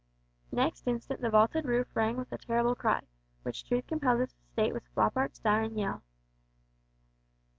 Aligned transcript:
Next 0.51 0.87
instant 0.87 1.21
the 1.21 1.29
vaulted 1.29 1.65
roof 1.65 1.87
rang 1.95 2.17
with 2.17 2.31
a 2.31 2.37
terrible 2.39 2.73
cry, 2.73 3.01
which 3.43 3.63
truth 3.67 3.85
compels 3.85 4.21
us 4.21 4.33
to 4.33 4.43
state 4.51 4.73
was 4.73 4.87
Floppart's 4.95 5.37
dying 5.37 5.77
yell. 5.77 6.01